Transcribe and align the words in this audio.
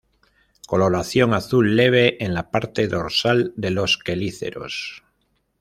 Coloración 0.65 1.31
azul 1.35 1.75
leve 1.75 2.17
en 2.25 2.33
la 2.33 2.49
parte 2.49 2.87
dorsal 2.87 3.53
de 3.55 3.69
los 3.69 3.99
quelíceros. 3.99 5.03